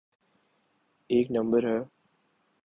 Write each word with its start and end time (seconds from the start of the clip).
ایک 1.09 1.31
نمبر 1.31 1.63
ہے؟ 1.65 1.79